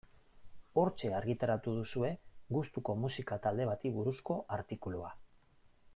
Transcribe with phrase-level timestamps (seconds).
[0.83, 2.09] Hortxe argitaratu duzue
[2.57, 5.17] gustuko musika talde bati buruzko artikulua.